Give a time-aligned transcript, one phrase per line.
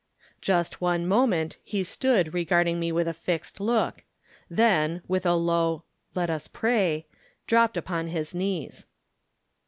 [0.41, 4.03] Just one moment he stood regarding me with a fixed look,
[4.49, 5.83] then, with a low
[6.15, 7.05] "let us pray,"
[7.45, 8.87] dropped upon his knees.